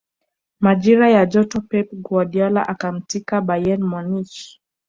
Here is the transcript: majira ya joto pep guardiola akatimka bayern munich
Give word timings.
majira 0.59 1.09
ya 1.09 1.25
joto 1.25 1.59
pep 1.69 1.87
guardiola 2.07 2.61
akatimka 2.73 3.35
bayern 3.47 3.83
munich 3.91 4.35